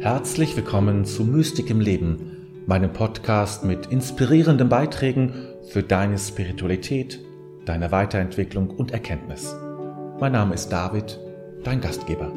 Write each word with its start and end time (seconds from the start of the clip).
Herzlich 0.00 0.56
willkommen 0.56 1.04
zu 1.04 1.24
Mystik 1.24 1.68
im 1.68 1.78
Leben, 1.78 2.64
meinem 2.66 2.90
Podcast 2.90 3.64
mit 3.64 3.84
inspirierenden 3.88 4.70
Beiträgen 4.70 5.34
für 5.68 5.82
deine 5.82 6.18
Spiritualität, 6.18 7.20
deine 7.66 7.92
Weiterentwicklung 7.92 8.70
und 8.70 8.92
Erkenntnis. 8.92 9.54
Mein 10.18 10.32
Name 10.32 10.54
ist 10.54 10.70
David, 10.70 11.20
dein 11.64 11.82
Gastgeber. 11.82 12.32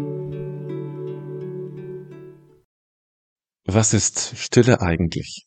Was 3.63 3.93
ist 3.93 4.37
Stille 4.37 4.81
eigentlich? 4.81 5.45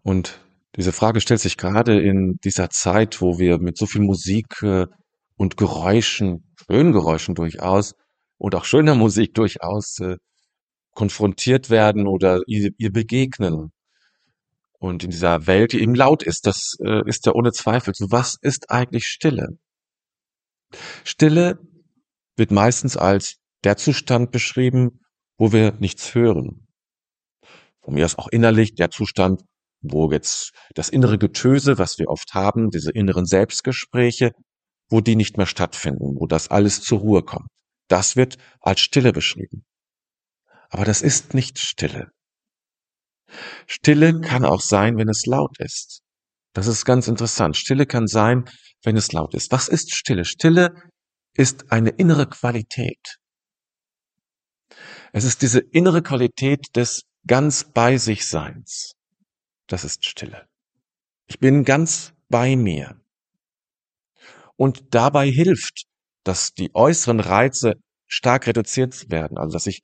Und 0.00 0.40
diese 0.74 0.92
Frage 0.92 1.20
stellt 1.20 1.40
sich 1.40 1.58
gerade 1.58 2.00
in 2.00 2.38
dieser 2.42 2.70
Zeit, 2.70 3.20
wo 3.20 3.38
wir 3.38 3.58
mit 3.58 3.76
so 3.76 3.84
viel 3.84 4.00
Musik 4.00 4.62
äh, 4.62 4.86
und 5.36 5.58
Geräuschen, 5.58 6.54
schönen 6.66 6.92
Geräuschen 6.94 7.34
durchaus 7.34 7.92
und 8.38 8.54
auch 8.54 8.64
schöner 8.64 8.94
Musik 8.94 9.34
durchaus 9.34 9.98
äh, 9.98 10.16
konfrontiert 10.94 11.70
werden 11.70 12.06
oder 12.06 12.40
ihr, 12.46 12.70
ihr 12.78 12.92
begegnen. 12.92 13.72
Und 14.78 15.02
in 15.02 15.10
dieser 15.10 15.46
Welt, 15.46 15.72
die 15.72 15.80
eben 15.80 15.94
laut 15.94 16.22
ist, 16.22 16.46
das 16.46 16.76
äh, 16.84 17.08
ist 17.08 17.26
ja 17.26 17.32
ohne 17.32 17.52
Zweifel 17.52 17.94
so. 17.94 18.10
Was 18.10 18.36
ist 18.40 18.70
eigentlich 18.70 19.06
Stille? 19.06 19.58
Stille 21.04 21.58
wird 22.36 22.50
meistens 22.50 22.96
als 22.96 23.36
der 23.64 23.76
Zustand 23.76 24.30
beschrieben, 24.30 25.00
wo 25.38 25.52
wir 25.52 25.72
nichts 25.78 26.14
hören. 26.14 26.66
Von 27.82 27.94
mir 27.94 28.04
ist 28.04 28.18
auch 28.18 28.28
innerlich 28.28 28.74
der 28.74 28.90
Zustand, 28.90 29.42
wo 29.80 30.10
jetzt 30.10 30.52
das 30.74 30.88
innere 30.88 31.18
Getöse, 31.18 31.78
was 31.78 31.98
wir 31.98 32.08
oft 32.08 32.34
haben, 32.34 32.70
diese 32.70 32.90
inneren 32.90 33.26
Selbstgespräche, 33.26 34.32
wo 34.88 35.00
die 35.00 35.16
nicht 35.16 35.36
mehr 35.36 35.46
stattfinden, 35.46 36.16
wo 36.18 36.26
das 36.26 36.48
alles 36.48 36.82
zur 36.82 37.00
Ruhe 37.00 37.22
kommt. 37.22 37.48
Das 37.88 38.16
wird 38.16 38.38
als 38.60 38.80
Stille 38.80 39.12
beschrieben. 39.12 39.64
Aber 40.74 40.84
das 40.84 41.02
ist 41.02 41.34
nicht 41.34 41.60
Stille. 41.60 42.10
Stille 43.68 44.20
kann 44.20 44.44
auch 44.44 44.60
sein, 44.60 44.96
wenn 44.96 45.08
es 45.08 45.24
laut 45.24 45.60
ist. 45.60 46.02
Das 46.52 46.66
ist 46.66 46.84
ganz 46.84 47.06
interessant. 47.06 47.56
Stille 47.56 47.86
kann 47.86 48.08
sein, 48.08 48.50
wenn 48.82 48.96
es 48.96 49.12
laut 49.12 49.34
ist. 49.34 49.52
Was 49.52 49.68
ist 49.68 49.94
Stille? 49.94 50.24
Stille 50.24 50.74
ist 51.32 51.70
eine 51.70 51.90
innere 51.90 52.28
Qualität. 52.28 53.18
Es 55.12 55.22
ist 55.22 55.42
diese 55.42 55.60
innere 55.60 56.02
Qualität 56.02 56.74
des 56.74 57.02
ganz 57.24 57.70
bei 57.72 57.96
sich 57.96 58.26
Seins. 58.26 58.94
Das 59.68 59.84
ist 59.84 60.04
Stille. 60.04 60.48
Ich 61.26 61.38
bin 61.38 61.62
ganz 61.62 62.14
bei 62.28 62.56
mir. 62.56 63.00
Und 64.56 64.92
dabei 64.92 65.30
hilft, 65.30 65.84
dass 66.24 66.52
die 66.52 66.74
äußeren 66.74 67.20
Reize 67.20 67.74
stark 68.08 68.48
reduziert 68.48 69.08
werden, 69.08 69.38
also 69.38 69.52
dass 69.52 69.68
ich 69.68 69.80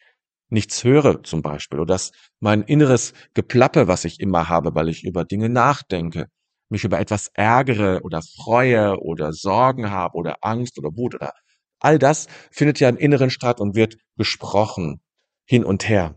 nichts 0.51 0.85
höre 0.85 1.23
zum 1.23 1.43
Beispiel 1.43 1.81
oder 1.81 1.95
dass 1.95 2.13
mein 2.41 2.63
inneres 2.63 3.13
Geplappe, 3.35 3.89
was 3.89 4.05
ich 4.05 4.21
immer 4.21 4.49
habe, 4.49 4.75
weil 4.75 4.89
ich 4.89 5.05
über 5.05 5.25
Dinge 5.25 5.49
nachdenke, 5.49 6.27
mich 6.69 6.85
über 6.85 7.01
etwas 7.01 7.31
ärgere 7.35 8.01
oder 8.03 8.23
freue 8.23 9.01
oder 9.01 9.33
Sorgen 9.33 9.91
habe 9.91 10.17
oder 10.17 10.37
Angst 10.43 10.79
oder 10.79 10.91
Wut 10.97 11.15
oder 11.15 11.33
all 11.81 11.99
das 11.99 12.29
findet 12.51 12.79
ja 12.81 12.89
im 12.89 12.97
Inneren 12.97 13.31
statt 13.31 13.61
und 13.61 13.75
wird 13.75 13.97
gesprochen 14.17 15.01
hin 15.47 15.65
und 15.65 15.89
her. 15.89 16.17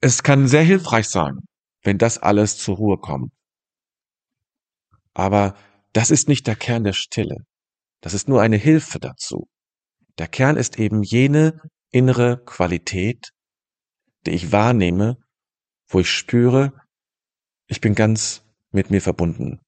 Es 0.00 0.22
kann 0.22 0.48
sehr 0.48 0.62
hilfreich 0.62 1.08
sein, 1.08 1.38
wenn 1.82 1.98
das 1.98 2.18
alles 2.18 2.58
zur 2.58 2.76
Ruhe 2.76 2.98
kommt. 2.98 3.32
Aber 5.14 5.54
das 5.92 6.10
ist 6.10 6.28
nicht 6.28 6.46
der 6.46 6.56
Kern 6.56 6.84
der 6.84 6.92
Stille. 6.92 7.46
Das 8.02 8.12
ist 8.12 8.28
nur 8.28 8.42
eine 8.42 8.56
Hilfe 8.56 9.00
dazu. 9.00 9.48
Der 10.18 10.28
Kern 10.28 10.56
ist 10.56 10.78
eben 10.78 11.02
jene 11.02 11.60
innere 11.90 12.42
Qualität, 12.44 13.30
die 14.26 14.32
ich 14.32 14.52
wahrnehme, 14.52 15.18
wo 15.88 16.00
ich 16.00 16.10
spüre, 16.10 16.72
ich 17.68 17.80
bin 17.80 17.94
ganz 17.94 18.42
mit 18.70 18.90
mir 18.90 19.00
verbunden. 19.00 19.60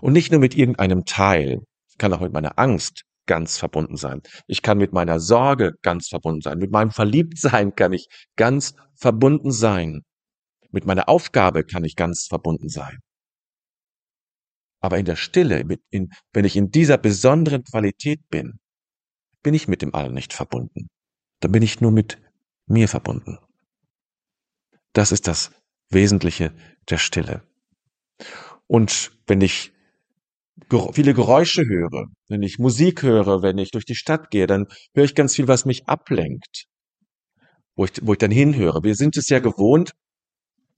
Und 0.00 0.12
nicht 0.12 0.30
nur 0.30 0.40
mit 0.40 0.54
irgendeinem 0.54 1.04
Teil, 1.04 1.60
ich 1.88 1.98
kann 1.98 2.12
auch 2.12 2.20
mit 2.20 2.32
meiner 2.32 2.58
Angst 2.58 3.04
ganz 3.26 3.58
verbunden 3.58 3.96
sein. 3.96 4.22
Ich 4.46 4.62
kann 4.62 4.78
mit 4.78 4.92
meiner 4.92 5.18
Sorge 5.18 5.72
ganz 5.82 6.08
verbunden 6.08 6.42
sein. 6.42 6.58
Mit 6.58 6.70
meinem 6.70 6.90
Verliebtsein 6.90 7.74
kann 7.74 7.92
ich 7.92 8.08
ganz 8.36 8.74
verbunden 8.94 9.50
sein. 9.50 10.02
Mit 10.70 10.86
meiner 10.86 11.08
Aufgabe 11.08 11.64
kann 11.64 11.84
ich 11.84 11.96
ganz 11.96 12.26
verbunden 12.28 12.68
sein. 12.68 12.98
Aber 14.80 14.98
in 14.98 15.06
der 15.06 15.16
Stille, 15.16 15.64
in, 15.90 16.10
wenn 16.32 16.44
ich 16.44 16.56
in 16.56 16.70
dieser 16.70 16.98
besonderen 16.98 17.64
Qualität 17.64 18.20
bin, 18.28 18.58
bin 19.42 19.54
ich 19.54 19.68
mit 19.68 19.82
dem 19.82 19.94
Allen 19.94 20.14
nicht 20.14 20.32
verbunden 20.32 20.88
dann 21.46 21.52
bin 21.52 21.62
ich 21.62 21.80
nur 21.80 21.92
mit 21.92 22.18
mir 22.66 22.88
verbunden. 22.88 23.38
Das 24.92 25.12
ist 25.12 25.28
das 25.28 25.52
Wesentliche 25.90 26.52
der 26.90 26.98
Stille. 26.98 27.44
Und 28.66 29.12
wenn 29.28 29.40
ich 29.40 29.72
viele 30.92 31.14
Geräusche 31.14 31.64
höre, 31.64 32.06
wenn 32.26 32.42
ich 32.42 32.58
Musik 32.58 33.04
höre, 33.04 33.42
wenn 33.42 33.58
ich 33.58 33.70
durch 33.70 33.84
die 33.84 33.94
Stadt 33.94 34.30
gehe, 34.30 34.48
dann 34.48 34.66
höre 34.92 35.04
ich 35.04 35.14
ganz 35.14 35.36
viel, 35.36 35.46
was 35.46 35.66
mich 35.66 35.86
ablenkt, 35.86 36.64
wo 37.76 37.84
ich, 37.84 37.92
wo 38.02 38.14
ich 38.14 38.18
dann 38.18 38.32
hinhöre. 38.32 38.82
Wir 38.82 38.96
sind 38.96 39.16
es 39.16 39.28
ja 39.28 39.38
gewohnt, 39.38 39.92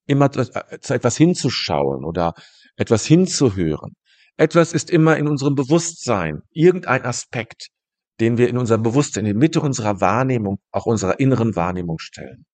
immer 0.04 0.30
zu 0.30 0.92
etwas 0.92 1.16
hinzuschauen 1.16 2.04
oder 2.04 2.34
etwas 2.76 3.06
hinzuhören. 3.06 3.94
Etwas 4.36 4.74
ist 4.74 4.90
immer 4.90 5.16
in 5.16 5.28
unserem 5.28 5.54
Bewusstsein, 5.54 6.42
irgendein 6.50 7.06
Aspekt, 7.06 7.68
den 8.20 8.38
wir 8.38 8.48
in 8.48 8.58
unserem 8.58 8.82
Bewusstsein, 8.82 9.26
in 9.26 9.34
die 9.34 9.38
Mitte 9.38 9.60
unserer 9.60 10.00
Wahrnehmung, 10.00 10.58
auch 10.72 10.86
unserer 10.86 11.20
inneren 11.20 11.54
Wahrnehmung 11.56 11.98
stellen. 11.98 12.44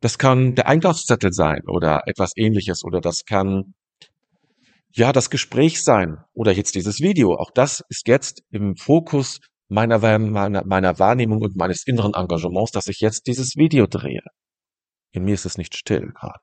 Das 0.00 0.18
kann 0.18 0.54
der 0.54 0.68
Einkaufszettel 0.68 1.32
sein 1.32 1.62
oder 1.66 2.02
etwas 2.06 2.32
ähnliches 2.36 2.84
oder 2.84 3.00
das 3.00 3.24
kann 3.24 3.74
ja 4.92 5.12
das 5.12 5.30
Gespräch 5.30 5.82
sein 5.82 6.18
oder 6.34 6.52
jetzt 6.52 6.76
dieses 6.76 7.00
Video. 7.00 7.34
Auch 7.34 7.50
das 7.50 7.82
ist 7.88 8.06
jetzt 8.06 8.42
im 8.50 8.76
Fokus 8.76 9.40
meiner, 9.68 9.98
meiner, 9.98 10.64
meiner 10.64 10.98
Wahrnehmung 10.98 11.42
und 11.42 11.56
meines 11.56 11.86
inneren 11.86 12.14
Engagements, 12.14 12.70
dass 12.70 12.86
ich 12.86 13.00
jetzt 13.00 13.26
dieses 13.26 13.56
Video 13.56 13.86
drehe. 13.86 14.22
In 15.10 15.24
mir 15.24 15.34
ist 15.34 15.46
es 15.46 15.58
nicht 15.58 15.76
still 15.76 16.12
gerade. 16.12 16.40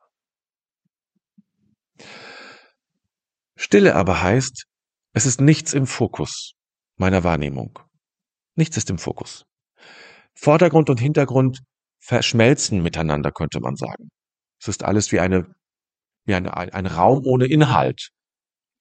Stille 3.55 3.95
aber 3.95 4.21
heißt, 4.21 4.65
es 5.13 5.25
ist 5.25 5.39
nichts 5.39 5.73
im 5.73 5.87
Fokus 5.87 6.55
meiner 6.97 7.23
Wahrnehmung. 7.23 7.79
Nichts 8.55 8.77
ist 8.77 8.89
im 8.89 8.97
Fokus. 8.97 9.45
Vordergrund 10.33 10.89
und 10.89 10.99
Hintergrund 10.99 11.61
verschmelzen 11.99 12.81
miteinander, 12.83 13.31
könnte 13.31 13.59
man 13.59 13.75
sagen. 13.75 14.09
Es 14.59 14.67
ist 14.67 14.83
alles 14.83 15.11
wie 15.11 15.19
eine, 15.19 15.47
wie 16.25 16.35
eine, 16.35 16.55
ein, 16.55 16.85
Raum 16.85 17.21
ohne 17.25 17.45
Inhalt. 17.45 18.09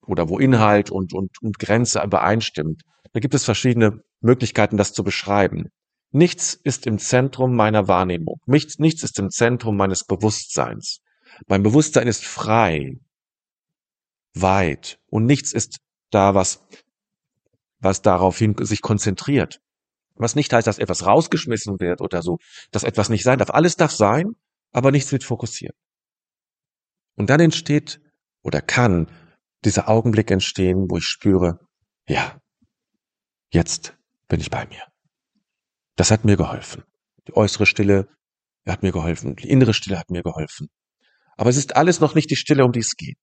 Oder 0.07 0.29
wo 0.29 0.39
Inhalt 0.39 0.91
und, 0.91 1.15
und, 1.15 1.41
und 1.43 1.59
Grenze 1.59 2.03
übereinstimmt. 2.03 2.83
Da 3.13 3.21
gibt 3.21 3.35
es 3.35 3.45
verschiedene 3.45 4.03
Möglichkeiten, 4.21 4.77
das 4.77 4.93
zu 4.93 5.03
beschreiben. 5.03 5.71
Nichts 6.11 6.55
ist 6.55 6.87
im 6.87 6.99
Zentrum 6.99 7.57
meiner 7.57 7.89
Wahrnehmung. 7.89 8.41
Nichts, 8.47 8.79
nichts 8.79 9.03
ist 9.03 9.19
im 9.19 9.31
Zentrum 9.31 9.77
meines 9.77 10.05
Bewusstseins. 10.05 11.01
Mein 11.47 11.63
Bewusstsein 11.63 12.07
ist 12.07 12.25
frei, 12.25 12.99
weit 14.35 14.99
und 15.07 15.27
nichts 15.27 15.53
ist 15.53 15.79
da, 16.11 16.35
was 16.35 16.65
was 17.85 18.03
daraufhin 18.03 18.57
sich 18.61 18.81
konzentriert. 18.83 19.61
Was 20.17 20.35
nicht 20.35 20.53
heißt, 20.53 20.67
dass 20.67 20.79
etwas 20.79 21.07
rausgeschmissen 21.07 21.81
wird 21.81 22.01
oder 22.01 22.23
so, 22.23 22.39
dass 22.71 22.85
etwas 22.85 23.09
nicht 23.09 23.25
sein 23.25 23.39
darf. 23.39 23.51
Alles 23.51 23.77
darf 23.77 23.93
sein, 23.93 24.33
aber 24.73 24.91
nichts 24.91 25.13
wird 25.13 25.25
fokussiert. 25.25 25.77
Und 27.17 27.31
dann 27.31 27.41
entsteht 27.41 28.01
oder 28.43 28.61
kann 28.61 29.11
dieser 29.65 29.89
Augenblick 29.89 30.31
entstehen, 30.31 30.87
wo 30.89 30.99
ich 30.99 31.05
spüre, 31.05 31.61
ja, 32.09 32.41
jetzt 33.51 33.97
bin 34.29 34.41
ich 34.41 34.51
bei 34.51 34.67
mir. 34.67 34.83
Das 35.97 36.11
hat 36.11 36.25
mir 36.25 36.37
geholfen. 36.37 36.85
Die 37.29 37.37
äußere 37.37 37.67
Stille 37.67 38.09
hat 38.67 38.83
mir 38.83 38.93
geholfen. 38.93 39.37
Die 39.37 39.49
innere 39.49 39.75
Stille 39.75 39.99
hat 39.99 40.11
mir 40.11 40.23
geholfen. 40.23 40.69
Aber 41.37 41.51
es 41.51 41.57
ist 41.57 41.77
alles 41.77 42.01
noch 42.01 42.15
nicht 42.15 42.31
die 42.31 42.37
Stille, 42.37 42.65
um 42.65 42.73
die 42.73 42.81
es 42.81 42.97
geht. 42.97 43.19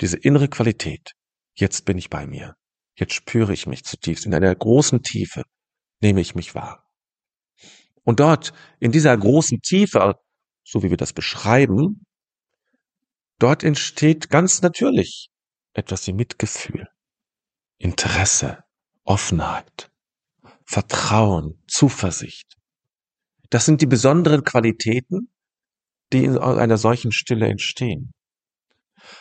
Diese 0.00 0.16
innere 0.16 0.48
Qualität. 0.48 1.12
Jetzt 1.54 1.84
bin 1.84 1.98
ich 1.98 2.08
bei 2.08 2.26
mir. 2.26 2.54
Jetzt 2.98 3.12
spüre 3.12 3.52
ich 3.52 3.66
mich 3.66 3.84
zutiefst. 3.84 4.26
In 4.26 4.34
einer 4.34 4.54
großen 4.54 5.02
Tiefe 5.02 5.44
nehme 6.00 6.20
ich 6.20 6.34
mich 6.34 6.56
wahr. 6.56 6.84
Und 8.02 8.18
dort, 8.18 8.52
in 8.80 8.90
dieser 8.90 9.16
großen 9.16 9.60
Tiefe, 9.60 10.16
so 10.64 10.82
wie 10.82 10.90
wir 10.90 10.96
das 10.96 11.12
beschreiben, 11.12 12.04
dort 13.38 13.62
entsteht 13.62 14.30
ganz 14.30 14.62
natürlich 14.62 15.30
etwas 15.74 16.06
wie 16.08 16.12
Mitgefühl, 16.12 16.88
Interesse, 17.78 18.64
Offenheit, 19.04 19.92
Vertrauen, 20.64 21.62
Zuversicht. 21.68 22.56
Das 23.50 23.64
sind 23.64 23.80
die 23.80 23.86
besonderen 23.86 24.42
Qualitäten, 24.42 25.32
die 26.12 26.24
in 26.24 26.36
einer 26.36 26.78
solchen 26.78 27.12
Stille 27.12 27.46
entstehen. 27.46 28.12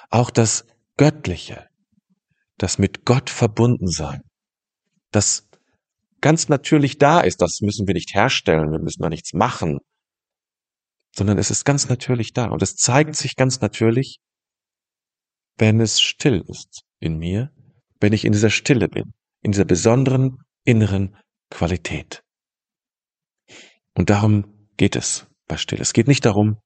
Auch 0.09 0.31
das 0.31 0.65
Göttliche, 0.97 1.66
das 2.57 2.77
mit 2.77 3.05
Gott 3.05 3.29
verbunden 3.29 3.87
sein, 3.87 4.21
das 5.11 5.47
ganz 6.21 6.49
natürlich 6.49 6.97
da 6.97 7.21
ist. 7.21 7.41
Das 7.41 7.61
müssen 7.61 7.87
wir 7.87 7.93
nicht 7.93 8.13
herstellen, 8.13 8.71
wir 8.71 8.79
müssen 8.79 9.01
da 9.01 9.09
nichts 9.09 9.33
machen, 9.33 9.79
sondern 11.15 11.37
es 11.37 11.51
ist 11.51 11.65
ganz 11.65 11.89
natürlich 11.89 12.33
da. 12.33 12.45
Und 12.45 12.61
es 12.61 12.75
zeigt 12.75 13.15
sich 13.15 13.35
ganz 13.35 13.61
natürlich, 13.61 14.19
wenn 15.57 15.79
es 15.81 16.01
still 16.01 16.43
ist 16.47 16.83
in 16.99 17.17
mir, 17.17 17.51
wenn 17.99 18.13
ich 18.13 18.25
in 18.25 18.33
dieser 18.33 18.49
Stille 18.49 18.87
bin, 18.89 19.13
in 19.41 19.51
dieser 19.51 19.65
besonderen 19.65 20.37
inneren 20.63 21.15
Qualität. 21.49 22.23
Und 23.95 24.09
darum 24.09 24.69
geht 24.77 24.95
es 24.95 25.25
bei 25.47 25.57
Stille. 25.57 25.81
Es 25.81 25.93
geht 25.93 26.07
nicht 26.07 26.25
darum, 26.25 26.57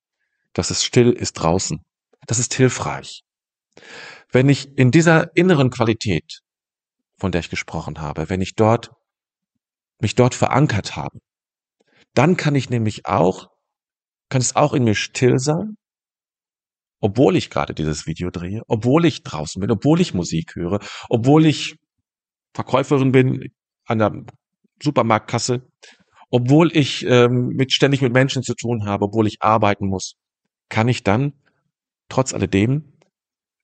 dass 0.54 0.70
es 0.70 0.84
still 0.84 1.12
ist 1.12 1.34
draußen. 1.34 1.80
Das 2.28 2.40
ist 2.40 2.54
hilfreich. 2.54 3.24
Wenn 4.32 4.50
ich 4.50 4.78
in 4.78 4.92
dieser 4.92 5.36
inneren 5.36 5.70
Qualität, 5.70 6.40
von 7.18 7.32
der 7.32 7.40
ich 7.42 7.50
gesprochen 7.50 8.00
habe, 8.00 8.30
wenn 8.30 8.42
ich 8.42 8.56
dort, 8.56 8.92
mich 10.00 10.16
dort 10.16 10.34
verankert 10.34 10.96
habe, 10.96 11.20
dann 12.14 12.38
kann 12.38 12.56
ich 12.56 12.70
nämlich 12.70 13.06
auch, 13.06 13.48
kann 14.30 14.42
es 14.42 14.56
auch 14.56 14.74
in 14.74 14.84
mir 14.84 14.96
still 14.96 15.38
sein, 15.38 15.76
obwohl 17.02 17.36
ich 17.36 17.50
gerade 17.50 17.74
dieses 17.74 18.06
Video 18.08 18.30
drehe, 18.30 18.62
obwohl 18.68 19.06
ich 19.06 19.24
draußen 19.24 19.60
bin, 19.60 19.72
obwohl 19.72 20.00
ich 20.02 20.14
Musik 20.14 20.56
höre, 20.56 20.80
obwohl 21.10 21.46
ich 21.46 21.76
Verkäuferin 22.54 23.12
bin 23.12 23.52
an 23.86 24.00
der 24.00 24.12
Supermarktkasse, 24.82 25.68
obwohl 26.30 26.76
ich 26.76 27.06
ähm, 27.06 27.48
mit, 27.56 27.74
ständig 27.74 28.02
mit 28.02 28.14
Menschen 28.14 28.44
zu 28.44 28.56
tun 28.56 28.86
habe, 28.86 29.06
obwohl 29.06 29.28
ich 29.28 29.42
arbeiten 29.42 29.88
muss, 29.88 30.16
kann 30.70 30.88
ich 30.88 31.04
dann 31.04 31.34
trotz 32.08 32.34
alledem 32.34 32.91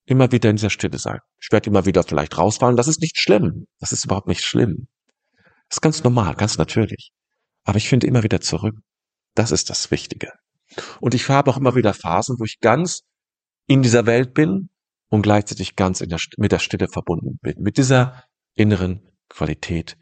immer 0.07 0.31
wieder 0.31 0.50
in 0.50 0.56
dieser 0.56 0.69
Stille 0.69 0.98
sein. 0.98 1.19
Ich 1.39 1.51
werde 1.51 1.69
immer 1.69 1.86
wieder 1.86 2.01
vielleicht 2.01 2.38
rausfallen. 2.38 2.77
Das 2.77 2.88
ist 2.88 3.01
nicht 3.01 3.19
schlimm. 3.19 3.68
Das 3.80 3.92
ist 3.92 4.06
überhaupt 4.06 4.27
nicht 4.27 4.44
schlimm. 4.44 4.88
Das 5.69 5.77
ist 5.77 5.81
ganz 5.81 6.04
normal, 6.04 6.33
ganz 6.36 6.57
natürlich. 6.57 7.12
Aber 7.65 7.77
ich 7.77 7.89
finde 7.89 8.07
immer 8.07 8.24
wieder 8.24 8.39
zurück. 8.39 8.75
Das 9.36 9.51
ist 9.51 9.69
das 9.69 9.92
Wichtige. 9.92 10.31
Und 11.01 11.13
ich 11.13 11.27
habe 11.27 11.51
auch 11.51 11.57
immer 11.57 11.75
wieder 11.75 11.94
Phasen, 11.94 12.38
wo 12.39 12.45
ich 12.45 12.59
ganz 12.59 13.04
in 13.68 13.83
dieser 13.83 14.06
Welt 14.06 14.33
bin 14.33 14.69
und 15.09 15.21
gleichzeitig 15.24 15.75
ganz 15.75 16.00
der, 16.00 16.19
mit 16.38 16.54
der 16.54 16.59
Stille 16.59 16.88
verbunden 16.88 17.38
bin. 17.42 17.62
Mit 17.62 17.77
dieser 17.77 18.24
inneren 18.56 19.01
Qualität, 19.27 19.98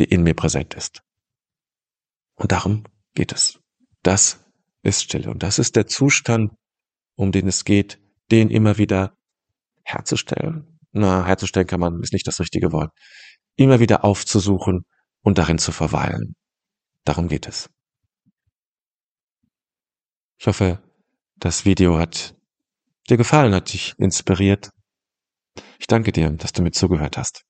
die 0.00 0.04
in 0.04 0.24
mir 0.24 0.34
präsent 0.34 0.74
ist. 0.74 1.00
Und 2.34 2.50
darum 2.50 2.82
geht 3.14 3.32
es. 3.32 3.60
Das 4.02 4.44
ist 4.82 5.04
Stille. 5.04 5.30
Und 5.30 5.44
das 5.44 5.60
ist 5.60 5.76
der 5.76 5.86
Zustand, 5.86 6.52
um 7.14 7.30
den 7.30 7.46
es 7.46 7.64
geht, 7.64 8.00
den 8.32 8.50
immer 8.50 8.78
wieder 8.78 9.16
herzustellen. 9.84 10.78
Na, 10.92 11.24
herzustellen 11.24 11.66
kann 11.66 11.80
man, 11.80 12.00
ist 12.02 12.12
nicht 12.12 12.26
das 12.26 12.40
richtige 12.40 12.72
Wort. 12.72 12.92
Immer 13.56 13.80
wieder 13.80 14.04
aufzusuchen 14.04 14.84
und 15.22 15.38
darin 15.38 15.58
zu 15.58 15.72
verweilen. 15.72 16.36
Darum 17.04 17.28
geht 17.28 17.48
es. 17.48 17.68
Ich 20.38 20.46
hoffe, 20.46 20.82
das 21.36 21.64
Video 21.64 21.98
hat 21.98 22.34
dir 23.08 23.16
gefallen, 23.16 23.54
hat 23.54 23.72
dich 23.72 23.94
inspiriert. 23.98 24.70
Ich 25.78 25.86
danke 25.86 26.12
dir, 26.12 26.30
dass 26.30 26.52
du 26.52 26.62
mir 26.62 26.72
zugehört 26.72 27.16
hast. 27.16 27.44